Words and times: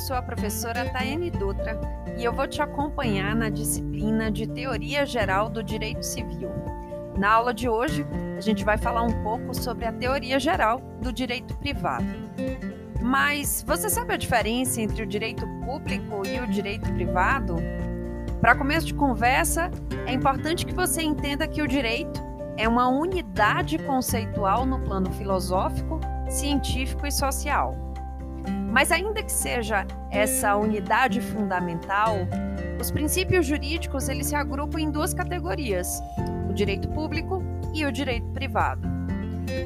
eu 0.00 0.06
sou 0.06 0.16
a 0.16 0.22
professora 0.22 0.88
Taene 0.88 1.30
Dutra 1.30 1.78
e 2.16 2.24
eu 2.24 2.32
vou 2.32 2.48
te 2.48 2.62
acompanhar 2.62 3.36
na 3.36 3.50
disciplina 3.50 4.30
de 4.30 4.46
Teoria 4.46 5.04
Geral 5.04 5.50
do 5.50 5.62
Direito 5.62 6.02
Civil. 6.02 6.50
Na 7.18 7.32
aula 7.32 7.52
de 7.52 7.68
hoje, 7.68 8.06
a 8.34 8.40
gente 8.40 8.64
vai 8.64 8.78
falar 8.78 9.02
um 9.02 9.22
pouco 9.22 9.52
sobre 9.52 9.84
a 9.84 9.92
teoria 9.92 10.40
geral 10.40 10.80
do 11.02 11.12
direito 11.12 11.54
privado. 11.58 12.06
Mas 13.02 13.62
você 13.66 13.90
sabe 13.90 14.14
a 14.14 14.16
diferença 14.16 14.80
entre 14.80 15.02
o 15.02 15.06
direito 15.06 15.46
público 15.66 16.26
e 16.26 16.40
o 16.40 16.46
direito 16.46 16.90
privado? 16.94 17.56
Para 18.40 18.54
começo 18.54 18.86
de 18.86 18.94
conversa, 18.94 19.70
é 20.06 20.14
importante 20.14 20.64
que 20.64 20.74
você 20.74 21.02
entenda 21.02 21.46
que 21.46 21.60
o 21.60 21.68
direito 21.68 22.22
é 22.56 22.66
uma 22.66 22.88
unidade 22.88 23.76
conceitual 23.80 24.64
no 24.64 24.80
plano 24.80 25.12
filosófico, 25.12 26.00
científico 26.26 27.06
e 27.06 27.12
social. 27.12 27.89
Mas 28.70 28.92
ainda 28.92 29.22
que 29.22 29.32
seja 29.32 29.86
essa 30.10 30.56
unidade 30.56 31.20
fundamental, 31.20 32.18
os 32.80 32.90
princípios 32.90 33.46
jurídicos 33.46 34.08
eles 34.08 34.28
se 34.28 34.34
agrupam 34.34 34.80
em 34.80 34.90
duas 34.90 35.12
categorias: 35.12 36.00
o 36.48 36.52
direito 36.52 36.88
público 36.88 37.42
e 37.74 37.84
o 37.84 37.92
direito 37.92 38.28
privado. 38.28 38.88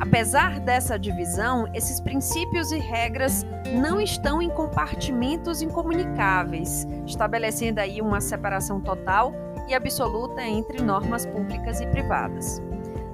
Apesar 0.00 0.60
dessa 0.60 0.96
divisão, 0.96 1.68
esses 1.74 2.00
princípios 2.00 2.70
e 2.70 2.78
regras 2.78 3.44
não 3.80 4.00
estão 4.00 4.40
em 4.40 4.48
compartimentos 4.50 5.60
incomunicáveis, 5.60 6.86
estabelecendo 7.06 7.80
aí 7.80 8.00
uma 8.00 8.20
separação 8.20 8.80
total 8.80 9.34
e 9.68 9.74
absoluta 9.74 10.42
entre 10.42 10.80
normas 10.82 11.26
públicas 11.26 11.80
e 11.80 11.86
privadas. 11.86 12.62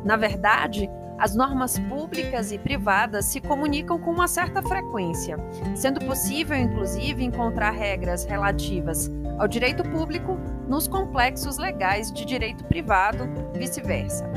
Na 0.05 0.17
verdade, 0.17 0.91
as 1.19 1.35
normas 1.35 1.79
públicas 1.79 2.53
e 2.53 2.59
privadas 2.59 3.25
se 3.25 3.41
comunicam 3.41 3.99
com 3.99 4.11
uma 4.11 4.29
certa 4.29 4.63
frequência, 4.63 5.37
sendo 5.75 6.01
possível, 6.01 6.57
inclusive, 6.57 7.25
encontrar 7.25 7.71
regras 7.71 8.25
relativas 8.25 9.11
ao 9.39 9.49
direito 9.49 9.83
público 9.83 10.39
nos 10.69 10.87
complexos 10.87 11.59
legais 11.59 12.13
de 12.13 12.25
direito 12.25 12.65
privado, 12.65 13.29
vice-versa. 13.55 14.31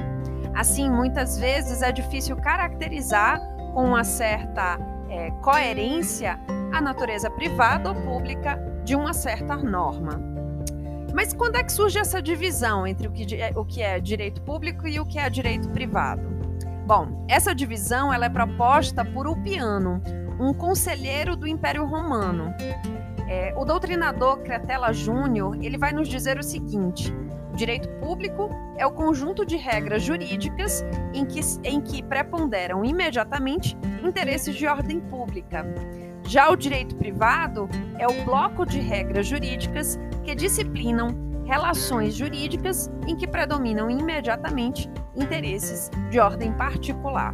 Assim, 0.56 0.90
muitas 0.90 1.38
vezes 1.38 1.82
é 1.82 1.92
difícil 1.92 2.36
caracterizar 2.36 3.40
com 3.74 3.86
uma 3.86 4.04
certa 4.04 4.78
é, 5.10 5.32
coerência 5.42 6.40
a 6.74 6.82
natureza 6.82 7.30
privada 7.30 7.90
ou 7.90 7.96
pública 7.96 8.58
de 8.84 8.96
uma 8.96 9.14
certa 9.14 9.56
norma. 9.56 10.20
Mas 11.14 11.34
quando 11.34 11.58
é 11.58 11.64
que 11.64 11.72
surge 11.72 12.00
essa 12.00 12.22
divisão 12.22 12.88
entre 12.88 13.08
o 13.08 13.12
que, 13.12 13.26
o 13.56 13.66
que 13.66 13.82
é 13.82 14.00
direito 14.00 14.42
público 14.42 14.88
e 14.88 15.00
o 15.00 15.06
que 15.06 15.20
é 15.20 15.30
direito 15.30 15.70
privado? 15.70 16.41
Bom, 16.92 17.26
essa 17.30 17.56
divisão 17.56 18.14
ela 18.14 18.26
é 18.26 18.30
proposta 18.30 19.06
por 19.06 19.26
Ulpiano, 19.26 20.02
um 20.38 20.54
conselheiro 20.54 21.38
do 21.38 21.48
Império 21.48 21.86
Romano. 21.86 22.54
É, 23.30 23.54
o 23.56 23.64
doutrinador 23.64 24.40
Cretela 24.40 24.92
Júnior 24.92 25.58
ele 25.62 25.78
vai 25.78 25.94
nos 25.94 26.10
dizer 26.10 26.38
o 26.38 26.44
seguinte: 26.44 27.16
o 27.54 27.56
direito 27.56 27.88
público 28.02 28.50
é 28.76 28.86
o 28.86 28.92
conjunto 28.92 29.46
de 29.46 29.56
regras 29.56 30.04
jurídicas 30.04 30.84
em 31.14 31.24
que, 31.24 31.40
em 31.64 31.80
que 31.80 32.04
preponderam 32.04 32.84
imediatamente 32.84 33.78
interesses 34.04 34.54
de 34.54 34.68
ordem 34.68 35.00
pública. 35.00 35.66
Já 36.28 36.50
o 36.50 36.58
direito 36.58 36.98
privado 36.98 37.70
é 38.00 38.06
o 38.06 38.26
bloco 38.26 38.66
de 38.66 38.82
regras 38.82 39.28
jurídicas 39.28 39.98
que 40.26 40.36
disciplinam 40.36 41.31
relações 41.46 42.16
jurídicas 42.16 42.90
em 43.08 43.16
que 43.16 43.28
predominam 43.28 43.90
imediatamente 43.90 44.90
interesses 45.16 45.90
de 46.10 46.20
ordem 46.20 46.52
particular. 46.54 47.34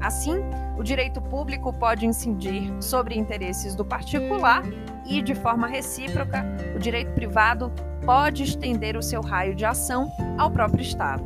Assim, 0.00 0.36
o 0.76 0.82
direito 0.82 1.20
público 1.20 1.72
pode 1.72 2.06
incidir 2.06 2.72
sobre 2.80 3.18
interesses 3.18 3.74
do 3.74 3.84
particular 3.84 4.62
e, 5.04 5.20
de 5.20 5.34
forma 5.34 5.66
recíproca, 5.66 6.44
o 6.76 6.78
direito 6.78 7.12
privado 7.12 7.72
pode 8.04 8.44
estender 8.44 8.96
o 8.96 9.02
seu 9.02 9.20
raio 9.20 9.54
de 9.54 9.64
ação 9.64 10.08
ao 10.38 10.50
próprio 10.50 10.82
Estado. 10.82 11.24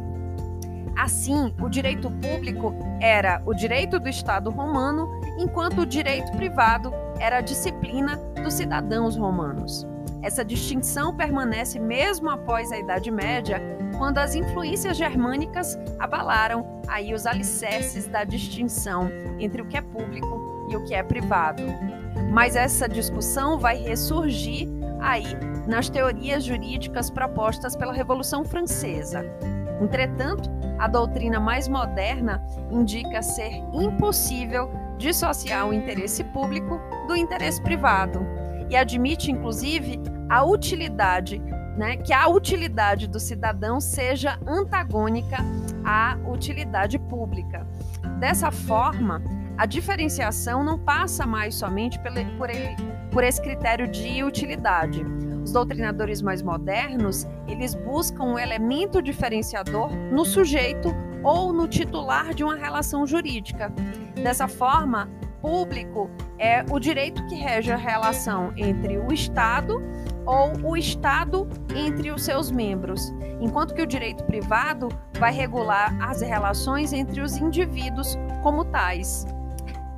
Assim, 0.97 1.55
o 1.61 1.69
direito 1.69 2.11
público 2.11 2.75
era 3.01 3.43
o 3.45 3.55
direito 3.55 3.99
do 3.99 4.09
Estado 4.09 4.51
romano, 4.51 5.09
enquanto 5.39 5.83
o 5.83 5.87
direito 5.87 6.33
privado 6.33 6.93
era 7.19 7.39
a 7.39 7.41
disciplina 7.41 8.17
dos 8.43 8.55
cidadãos 8.55 9.17
romanos. 9.17 9.87
Essa 10.23 10.45
distinção 10.45 11.15
permanece 11.15 11.81
mesmo 11.81 12.31
após 12.31 12.71
a 12.71 12.79
Idade 12.79 13.11
Média, 13.11 13.61
quando 13.99 14.19
as 14.19 14.37
influências 14.37 14.97
germânicas 14.97 15.77
abalaram 15.99 16.81
aí 16.87 17.13
os 17.13 17.27
alicerces 17.27 18.07
da 18.07 18.23
distinção 18.23 19.11
entre 19.41 19.61
o 19.61 19.67
que 19.67 19.77
é 19.77 19.83
público 19.83 20.69
e 20.71 20.77
o 20.77 20.85
que 20.85 20.95
é 20.95 21.03
privado. 21.03 21.65
Mas 22.33 22.55
essa 22.55 22.89
discussão 22.89 23.59
vai 23.59 23.77
ressurgir 23.79 24.69
aí 25.01 25.27
nas 25.67 25.91
teorias 25.91 26.45
jurídicas 26.45 27.11
propostas 27.11 27.75
pela 27.75 27.93
Revolução 27.93 28.45
Francesa. 28.45 29.25
Entretanto, 29.81 30.49
a 30.79 30.87
doutrina 30.87 31.41
mais 31.41 31.67
moderna 31.67 32.41
indica 32.71 33.23
ser 33.23 33.53
impossível 33.73 34.71
dissociar 34.99 35.69
o 35.69 35.73
interesse 35.73 36.23
público 36.23 36.81
do 37.09 37.17
interesse 37.17 37.61
privado 37.61 38.25
e 38.73 38.77
admite, 38.77 39.31
inclusive, 39.31 40.01
a 40.31 40.43
utilidade, 40.43 41.39
né, 41.77 41.99
que 41.99 42.11
a 42.11 42.27
utilidade 42.27 43.07
do 43.07 43.21
cidadão 43.21 43.79
seja 43.79 44.39
antagônica 44.47 45.37
à 45.85 46.17
utilidade 46.27 46.99
pública. 46.99 47.67
Dessa 48.19 48.51
forma, 48.51 49.23
a 49.59 49.67
diferenciação 49.67 50.65
não 50.65 50.79
passa 50.79 51.27
mais 51.27 51.55
somente 51.55 51.99
por, 51.99 52.49
ele, 52.49 52.75
por 53.11 53.23
esse 53.23 53.43
critério 53.43 53.87
de 53.87 54.25
utilidade. 54.25 55.05
Os 55.45 55.53
doutrinadores 55.53 56.23
mais 56.23 56.41
modernos, 56.41 57.27
eles 57.47 57.75
buscam 57.75 58.25
um 58.25 58.39
elemento 58.39 59.03
diferenciador 59.03 59.91
no 60.11 60.25
sujeito 60.25 60.89
ou 61.23 61.53
no 61.53 61.69
titular 61.69 62.33
de 62.33 62.43
uma 62.43 62.57
relação 62.57 63.07
jurídica. 63.07 63.71
Dessa 64.15 64.49
forma, 64.49 65.11
público 65.43 66.09
é 66.43 66.65
o 66.69 66.81
direito 66.81 67.25
que 67.27 67.37
rege 67.37 67.71
a 67.71 67.77
relação 67.77 68.53
entre 68.57 68.99
o 68.99 69.13
Estado 69.13 69.81
ou 70.27 70.71
o 70.71 70.77
Estado 70.77 71.49
entre 71.73 72.11
os 72.11 72.25
seus 72.25 72.51
membros, 72.51 73.15
enquanto 73.41 73.73
que 73.73 73.81
o 73.81 73.87
direito 73.87 74.25
privado 74.25 74.89
vai 75.21 75.33
regular 75.33 75.97
as 76.03 76.21
relações 76.21 76.93
entre 76.93 77.21
os 77.21 77.37
indivíduos 77.37 78.19
como 78.43 78.65
tais. 78.65 79.25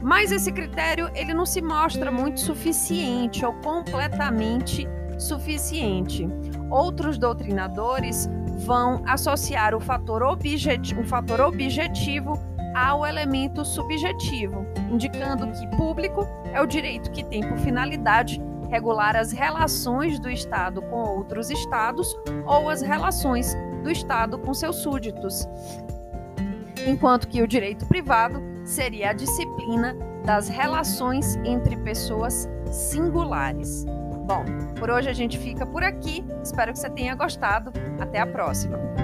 Mas 0.02 0.30
esse 0.30 0.52
critério 0.52 1.10
ele 1.14 1.32
não 1.32 1.46
se 1.46 1.62
mostra 1.62 2.12
muito 2.12 2.38
suficiente 2.40 3.42
ou 3.42 3.54
completamente 3.54 4.86
suficiente. 5.18 6.28
Outros 6.68 7.16
doutrinadores 7.16 8.28
vão 8.66 9.02
associar 9.06 9.74
o 9.74 9.80
fator, 9.80 10.22
objetivo, 10.22 11.00
o 11.00 11.04
fator 11.04 11.40
objetivo 11.40 12.38
ao 12.74 13.06
elemento 13.06 13.64
subjetivo, 13.64 14.66
indicando 14.94 15.50
que 15.52 15.66
público 15.76 16.26
é 16.52 16.60
o 16.60 16.66
direito 16.66 17.10
que 17.10 17.24
tem 17.24 17.46
por 17.46 17.58
finalidade 17.58 18.40
regular 18.70 19.16
as 19.16 19.32
relações 19.32 20.18
do 20.18 20.30
Estado 20.30 20.80
com 20.82 21.02
outros 21.02 21.50
Estados 21.50 22.16
ou 22.46 22.68
as 22.70 22.80
relações 22.80 23.54
do 23.82 23.90
Estado 23.90 24.38
com 24.38 24.54
seus 24.54 24.76
súditos, 24.76 25.46
enquanto 26.86 27.28
que 27.28 27.42
o 27.42 27.46
direito 27.46 27.86
privado 27.86 28.42
seria 28.64 29.10
a 29.10 29.12
disciplina 29.12 29.94
das 30.24 30.48
relações 30.48 31.36
entre 31.44 31.76
pessoas 31.76 32.48
singulares. 32.70 33.84
Bom, 34.26 34.42
por 34.78 34.90
hoje 34.90 35.10
a 35.10 35.12
gente 35.12 35.38
fica 35.38 35.66
por 35.66 35.84
aqui. 35.84 36.24
Espero 36.42 36.72
que 36.72 36.78
você 36.78 36.88
tenha 36.88 37.14
gostado. 37.14 37.70
Até 38.00 38.20
a 38.20 38.26
próxima. 38.26 39.03